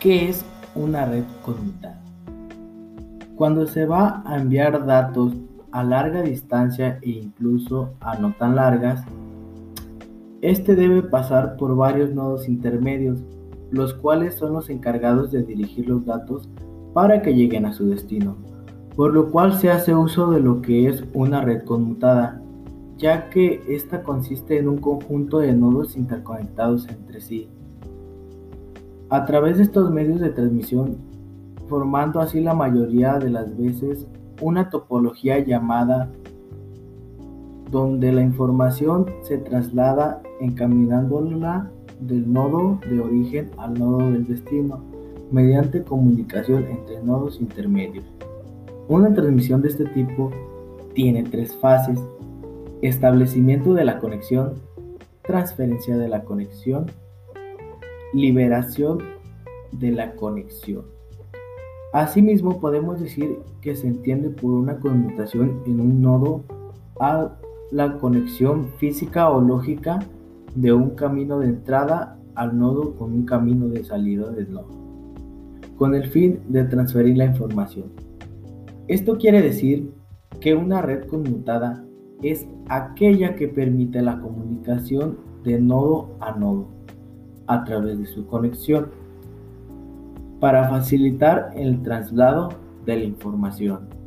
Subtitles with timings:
[0.00, 0.44] ¿Qué es
[0.76, 2.00] una red conmutada?
[3.34, 5.32] Cuando se va a enviar datos
[5.72, 9.02] a larga distancia e incluso a no tan largas,
[10.40, 13.24] este debe pasar por varios nodos intermedios,
[13.72, 16.48] los cuales son los encargados de dirigir los datos
[16.94, 18.36] para que lleguen a su destino,
[18.94, 22.40] por lo cual se hace uso de lo que es una red conmutada,
[22.98, 27.48] ya que esta consiste en un conjunto de nodos interconectados entre sí
[29.10, 30.96] a través de estos medios de transmisión,
[31.68, 34.06] formando así la mayoría de las veces
[34.40, 36.10] una topología llamada
[37.70, 44.80] donde la información se traslada encaminándola del nodo de origen al nodo del destino
[45.30, 48.04] mediante comunicación entre nodos intermedios.
[48.88, 50.30] Una transmisión de este tipo
[50.94, 52.00] tiene tres fases.
[52.80, 54.54] Establecimiento de la conexión,
[55.22, 56.86] transferencia de la conexión
[58.14, 58.98] liberación
[59.72, 60.84] de la conexión.
[61.92, 66.44] Asimismo, podemos decir que se entiende por una conmutación en un nodo
[67.00, 67.36] a
[67.70, 69.98] la conexión física o lógica
[70.54, 74.68] de un camino de entrada al nodo con un camino de salida del nodo,
[75.76, 77.86] con el fin de transferir la información.
[78.86, 79.92] Esto quiere decir
[80.40, 81.84] que una red conmutada
[82.22, 86.77] es aquella que permite la comunicación de nodo a nodo
[87.48, 88.90] a través de su conexión
[90.38, 92.50] para facilitar el traslado
[92.86, 93.97] de la información.